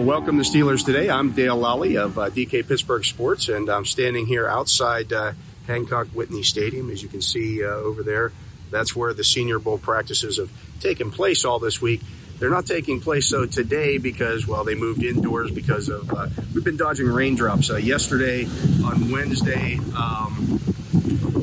[0.00, 1.10] Welcome to Steelers Today.
[1.10, 5.32] I'm Dale Lolley of uh, DK Pittsburgh Sports, and I'm standing here outside uh,
[5.66, 6.88] Hancock Whitney Stadium.
[6.88, 8.32] As you can see uh, over there,
[8.70, 12.00] that's where the Senior Bowl practices have taken place all this week.
[12.38, 16.64] They're not taking place though today because, well, they moved indoors because of uh, we've
[16.64, 17.70] been dodging raindrops.
[17.70, 18.46] Uh, yesterday
[18.82, 20.60] on Wednesday, um,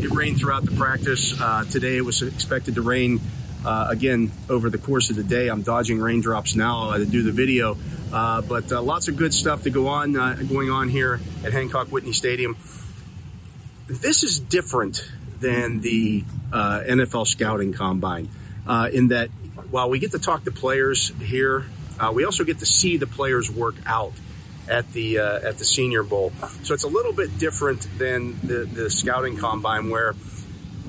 [0.02, 1.40] it rained throughout the practice.
[1.40, 3.22] Uh, today it was expected to rain
[3.66, 5.48] again over the course of the day.
[5.48, 7.78] I'm dodging raindrops now to do the video,
[8.12, 11.54] uh, but uh, lots of good stuff to go on uh, going on here at
[11.54, 12.58] Hancock Whitney Stadium.
[13.88, 18.30] This is different than the uh, NFL scouting combine
[18.66, 19.30] uh, in that
[19.72, 21.66] while we get to talk to players here,
[22.00, 24.14] uh, we also get to see the players work out
[24.70, 26.32] at the uh, at the Senior Bowl.
[26.64, 30.16] So it's a little bit different than the, the scouting combine where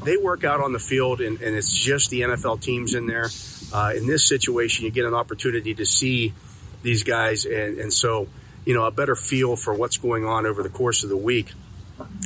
[0.04, 3.30] they work out on the field and, and it's just the NFL teams in there.
[3.72, 6.32] Uh, in this situation, you get an opportunity to see
[6.82, 8.28] these guys and, and so
[8.64, 11.52] you know a better feel for what's going on over the course of the week.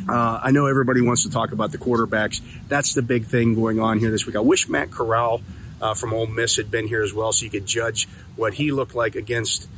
[0.09, 2.43] Uh, I know everybody wants to talk about the quarterbacks.
[2.69, 4.37] That's the big thing going on here this week.
[4.37, 5.41] I wish Matt Corral
[5.81, 8.73] uh, from Ole Miss had been here as well, so you could judge what he
[8.73, 9.69] looked like against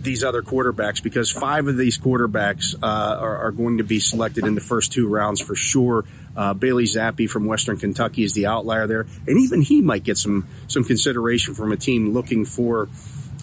[0.00, 1.02] these other quarterbacks.
[1.02, 2.86] Because five of these quarterbacks uh,
[3.20, 6.04] are, are going to be selected in the first two rounds for sure.
[6.36, 10.18] Uh, Bailey Zappe from Western Kentucky is the outlier there, and even he might get
[10.18, 12.88] some some consideration from a team looking for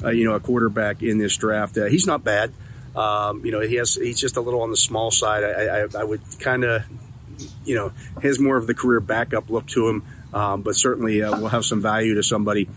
[0.03, 1.77] uh, you know a quarterback in this draft.
[1.77, 2.51] Uh, he's not bad.
[2.95, 5.43] Um, you know, he has he's just a little on the small side.
[5.43, 6.83] I, I, I would kind of,
[7.65, 7.91] you know,
[8.21, 10.03] has more of the career backup look to him,
[10.33, 12.69] um, but certainly uh, will have some value to somebody.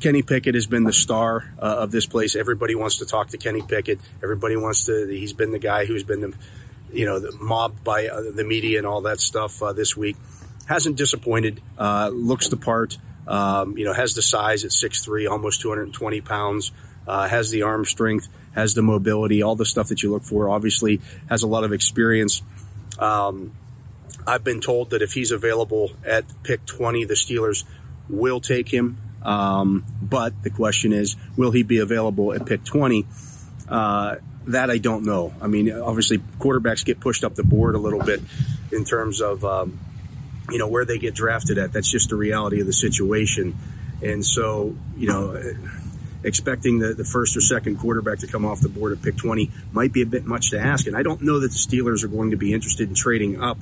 [0.00, 2.34] Kenny Pickett has been the star uh, of this place.
[2.34, 4.00] Everybody wants to talk to Kenny Pickett.
[4.22, 5.06] Everybody wants to.
[5.08, 6.34] He's been the guy who's been the,
[6.92, 10.16] you know, mobbed by uh, the media and all that stuff this week.
[10.68, 11.60] Hasn't disappointed.
[11.78, 12.98] Looks the part.
[13.26, 16.72] Um, you know, has the size at 6'3", almost 220 pounds.
[17.06, 18.28] Uh, has the arm strength.
[18.54, 19.42] Has the mobility.
[19.42, 20.48] All the stuff that you look for.
[20.48, 22.42] Obviously, has a lot of experience.
[22.98, 23.52] Um,
[24.26, 27.64] I've been told that if he's available at pick 20, the Steelers
[28.08, 28.98] will take him.
[29.22, 33.06] Um, but the question is, will he be available at pick 20?
[33.68, 34.16] Uh,
[34.48, 35.32] that I don't know.
[35.40, 38.20] I mean, obviously, quarterbacks get pushed up the board a little bit
[38.72, 39.78] in terms of, um,
[40.52, 41.72] you know, where they get drafted at.
[41.72, 43.56] That's just the reality of the situation.
[44.02, 45.40] And so, you know,
[46.24, 49.50] expecting the, the first or second quarterback to come off the board at pick 20
[49.72, 50.86] might be a bit much to ask.
[50.86, 53.58] And I don't know that the Steelers are going to be interested in trading up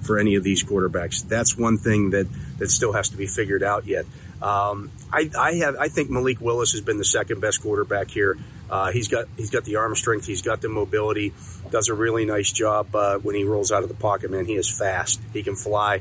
[0.00, 1.26] for any of these quarterbacks.
[1.26, 2.26] That's one thing that,
[2.58, 4.04] that still has to be figured out yet.
[4.42, 8.36] Um, I, I have I think Malik Willis has been the second best quarterback here.
[8.72, 11.34] Uh, he's got he's got the arm strength, he's got the mobility,
[11.70, 14.30] does a really nice job uh, when he rolls out of the pocket.
[14.30, 15.20] Man, he is fast.
[15.34, 16.00] He can fly.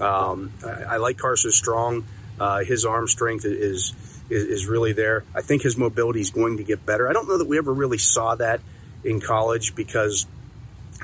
[0.00, 2.04] Um, I, I like Carson Strong.
[2.40, 3.94] Uh, his arm strength is,
[4.30, 5.22] is is really there.
[5.32, 7.08] I think his mobility is going to get better.
[7.08, 8.62] I don't know that we ever really saw that
[9.04, 10.26] in college because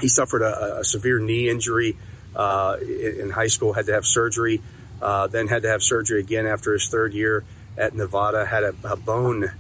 [0.00, 1.96] he suffered a, a severe knee injury
[2.34, 4.60] uh, in, high school, had to have surgery,
[5.00, 7.44] uh, then had to have surgery again after his third year
[7.78, 9.52] at Nevada, had a, a bone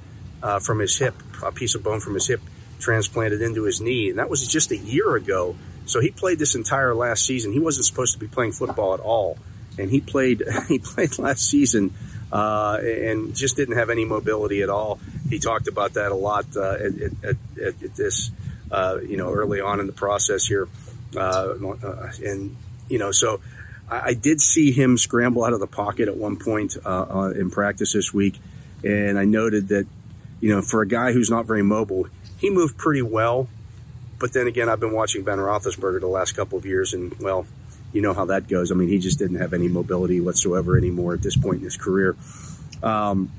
[0.44, 2.40] uh, from his hip, a piece of bone from his hip
[2.78, 4.10] transplanted into his knee.
[4.10, 5.56] And that was just a year ago.
[5.86, 7.52] So he played this entire last season.
[7.52, 9.38] He wasn't supposed to be playing football at all.
[9.78, 11.94] And he played, he played last season,
[12.30, 15.00] uh, and just didn't have any mobility at all.
[15.30, 18.30] He talked about that a lot, uh, at, at, at, at this,
[18.70, 20.68] uh, you know, early on in the process here.
[21.16, 22.56] Uh, uh, and,
[22.88, 23.40] you know, so
[23.88, 27.92] I, did see him scramble out of the pocket at one point, uh, in practice
[27.92, 28.38] this week.
[28.82, 29.86] And I noted that,
[30.44, 32.06] you know, for a guy who's not very mobile,
[32.36, 33.48] he moved pretty well.
[34.18, 37.46] But then again, I've been watching Ben Roethlisberger the last couple of years, and well,
[37.94, 38.70] you know how that goes.
[38.70, 41.78] I mean, he just didn't have any mobility whatsoever anymore at this point in his
[41.78, 42.14] career.
[42.82, 43.32] Um,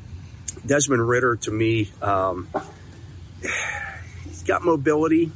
[0.66, 2.50] Desmond Ridder, to me, um,
[4.24, 5.32] he's got mobility,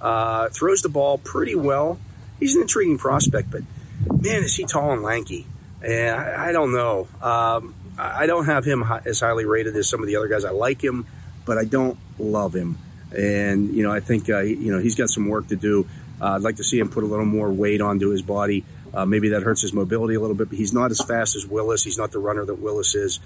[0.00, 1.98] uh, throws the ball pretty well.
[2.38, 3.62] He's an intriguing prospect, but
[4.06, 5.44] man, is he tall and lanky.
[5.82, 7.08] And I, I don't know.
[7.20, 10.44] Um, I don't have him as highly rated as some of the other guys.
[10.44, 11.06] I like him,
[11.44, 12.78] but I don't love him.
[13.16, 15.86] And, you know, I think, uh, you know, he's got some work to do.
[16.20, 18.64] Uh, I'd like to see him put a little more weight onto his body.
[18.92, 21.46] Uh, maybe that hurts his mobility a little bit, but he's not as fast as
[21.46, 21.84] Willis.
[21.84, 23.20] He's not the runner that Willis is.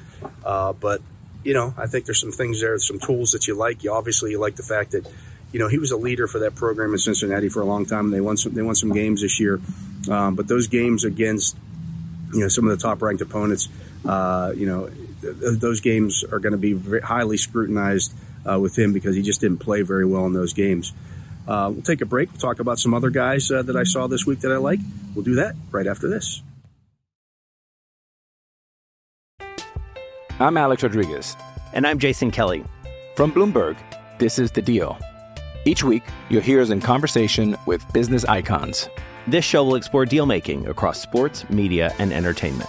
[0.44, 1.00] Uh, but,
[1.42, 3.84] you know, I think there's some things there, some tools that you like.
[3.84, 5.06] You obviously you like the fact that,
[5.52, 8.10] you know, he was a leader for that program in Cincinnati for a long time.
[8.10, 9.60] They won some, they won some games this year.
[10.10, 11.56] Um, but those games against,
[12.32, 13.68] you know, some of the top ranked opponents,
[14.04, 14.90] uh, you know,
[15.20, 18.12] th- those games are going to be very highly scrutinized
[18.50, 20.92] uh, with him because he just didn't play very well in those games.
[21.46, 22.30] Uh, we'll take a break.
[22.30, 24.80] We'll talk about some other guys uh, that I saw this week that I like.
[25.14, 26.42] We'll do that right after this.
[30.40, 31.36] I'm Alex Rodriguez.
[31.74, 32.64] And I'm Jason Kelly.
[33.14, 33.76] From Bloomberg,
[34.18, 34.98] this is The Deal.
[35.64, 38.88] Each week, you'll hear us in conversation with business icons.
[39.26, 42.68] This show will explore deal making across sports, media, and entertainment.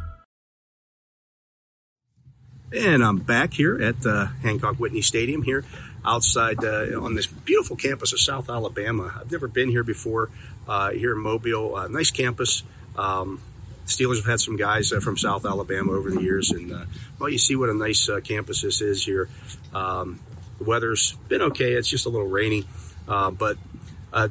[2.73, 5.65] And I'm back here at uh, Hancock Whitney Stadium here
[6.05, 9.13] outside uh, on this beautiful campus of South Alabama.
[9.19, 10.29] I've never been here before
[10.69, 11.75] uh, here in Mobile.
[11.75, 12.63] Uh, nice campus.
[12.95, 13.41] Um,
[13.85, 16.85] Steelers have had some guys uh, from South Alabama over the years, and uh,
[17.19, 19.27] well, you see what a nice campus this is here.
[19.73, 20.21] Um,
[20.57, 22.65] the weather's been okay; it's just a little rainy,
[23.05, 23.57] but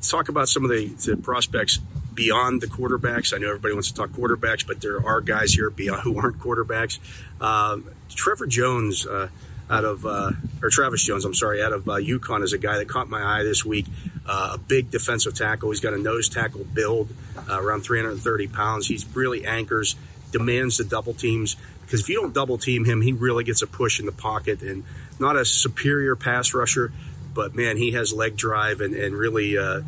[0.00, 1.78] talk about some of the, the prospects
[2.14, 3.34] beyond the quarterbacks.
[3.34, 6.38] I know everybody wants to talk quarterbacks, but there are guys here beyond who aren't
[6.38, 6.98] quarterbacks.
[7.40, 9.28] Um, Trevor Jones uh,
[9.70, 12.78] out of uh, or Travis Jones, I'm sorry, out of uh, UConn is a guy
[12.78, 13.86] that caught my eye this week.
[14.26, 15.70] Uh, a big defensive tackle.
[15.70, 17.08] He's got a nose tackle build,
[17.48, 18.86] uh, around 330 pounds.
[18.86, 19.96] He's really anchors,
[20.32, 21.56] demands the double teams
[21.90, 24.62] because if you don't double team him, he really gets a push in the pocket
[24.62, 24.84] and
[25.18, 26.92] not a superior pass rusher,
[27.34, 29.80] but man, he has leg drive and, and really uh,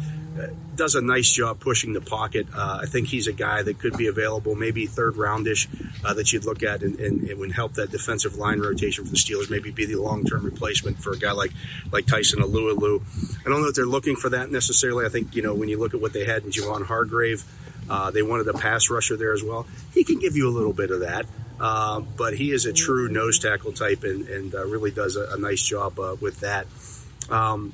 [0.74, 2.46] does a nice job pushing the pocket.
[2.54, 5.68] Uh, I think he's a guy that could be available, maybe third roundish,
[6.04, 9.10] uh, that you'd look at and, and it would help that defensive line rotation for
[9.10, 9.50] the Steelers.
[9.50, 11.52] Maybe be the long term replacement for a guy like
[11.90, 13.02] like Tyson Alualu.
[13.46, 15.04] I don't know if they're looking for that necessarily.
[15.04, 17.44] I think you know when you look at what they had in Javon Hargrave,
[17.90, 19.66] uh, they wanted a pass rusher there as well.
[19.92, 21.26] He can give you a little bit of that.
[21.60, 25.34] Uh, but he is a true nose tackle type and, and uh, really does a,
[25.34, 26.66] a nice job uh, with that.
[27.30, 27.72] Um,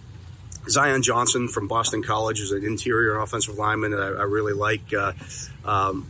[0.69, 4.93] Zion Johnson from Boston College is an interior offensive lineman that I, I really like.
[4.93, 5.13] Uh,
[5.65, 6.09] um,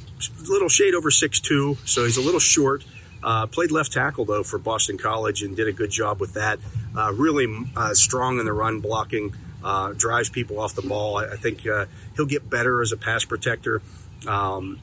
[0.49, 2.85] little shade over 6'2, so he's a little short.
[3.23, 6.59] Uh, played left tackle, though, for Boston College and did a good job with that.
[6.97, 7.47] Uh, really
[7.77, 9.35] uh, strong in the run blocking,
[9.65, 11.19] uh, drives people off the ball.
[11.19, 11.87] I, I think uh,
[12.17, 13.83] he'll get better as a pass protector.
[14.27, 14.81] Um,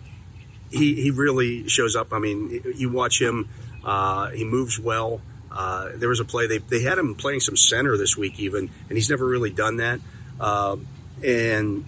[0.72, 2.12] he, he really shows up.
[2.12, 3.50] I mean, you watch him,
[3.86, 5.22] uh, he moves well.
[5.56, 8.70] Uh, there was a play they they had him playing some center this week even,
[8.90, 10.00] and he's never really done that.
[10.40, 10.88] Um,
[11.24, 11.86] and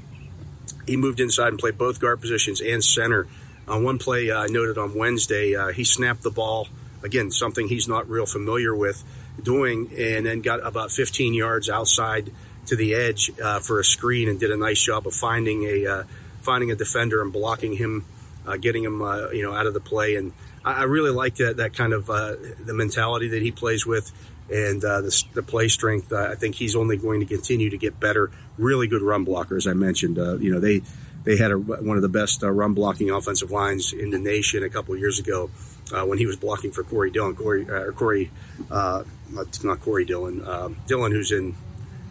[0.87, 3.27] he moved inside and played both guard positions and center.
[3.67, 6.67] On one play uh, I noted on Wednesday, uh, he snapped the ball
[7.03, 9.03] again, something he's not real familiar with
[9.43, 12.31] doing, and then got about 15 yards outside
[12.67, 15.85] to the edge uh, for a screen and did a nice job of finding a
[15.85, 16.03] uh,
[16.41, 18.05] finding a defender and blocking him,
[18.45, 20.31] uh, getting him uh, you know out of the play and.
[20.73, 24.11] I really like that that kind of uh, the mentality that he plays with,
[24.49, 26.11] and uh, the, the, play strength.
[26.11, 28.31] Uh, I think he's only going to continue to get better.
[28.57, 30.17] Really good run blocker, as I mentioned.
[30.17, 30.81] Uh, you know they
[31.23, 34.63] they had a, one of the best uh, run blocking offensive lines in the nation
[34.63, 35.49] a couple years ago
[35.93, 37.35] uh, when he was blocking for Corey Dillon.
[37.35, 38.31] Corey or Corey,
[38.69, 40.47] not, not Corey Dillon.
[40.47, 41.55] Um, Dillon, who's in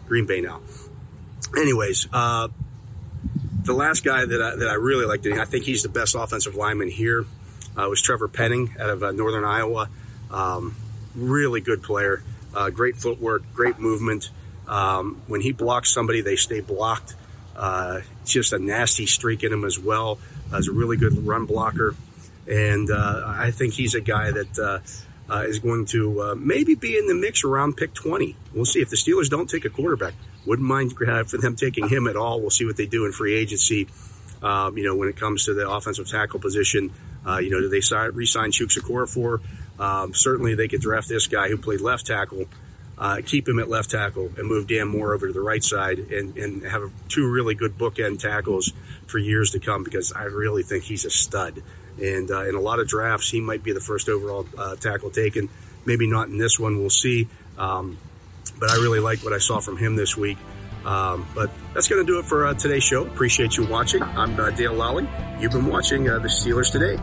[0.07, 0.61] Green Bay now.
[1.57, 2.07] Anyways.
[2.07, 6.55] the last guy that I, that I really liked, I think he's the best offensive
[6.55, 7.25] lineman here,
[7.77, 9.89] uh, was Trevor Penning out of uh, Northern Iowa.
[10.31, 10.75] Um,
[11.15, 12.23] really good player,
[12.55, 14.29] uh, great footwork, great movement.
[14.67, 17.15] Um, when he blocks somebody, they stay blocked.
[17.55, 20.19] Uh, just a nasty streak in him as well.
[20.51, 21.95] Uh, he's a really good run blocker.
[22.47, 24.81] And uh, I think he's a guy that
[25.45, 28.35] is going to maybe be in the mix around pick 20.
[28.53, 30.13] We'll see if the Steelers don't take a quarterback.
[30.45, 32.39] Wouldn't mind for them taking him at all.
[32.39, 33.87] We'll see what they do in free agency.
[34.41, 36.93] Um, you know, when it comes to the offensive tackle position,
[37.27, 39.41] uh, you know, do they sign, re-sign Chukwuma Okorafor?
[39.79, 42.45] Um, certainly, they could draft this guy who played left tackle,
[42.97, 45.99] uh, keep him at left tackle, and move Dan Moore over to the right side,
[45.99, 48.71] and, and have two really good bookend tackles
[49.05, 49.83] for years to come.
[49.83, 51.61] Because I really think he's a stud,
[52.01, 55.11] and uh, in a lot of drafts, he might be the first overall uh, tackle
[55.11, 55.49] taken.
[55.85, 56.79] Maybe not in this one.
[56.79, 57.27] We'll see.
[57.57, 57.97] Um,
[58.59, 60.37] but I really like what I saw from him this week.
[60.87, 63.05] Um, but that's going to do it for uh, today's show.
[63.05, 64.01] Appreciate you watching.
[64.01, 65.05] I'm uh, Dale Lolley.
[65.41, 66.97] You've been watching uh, the Steelers today.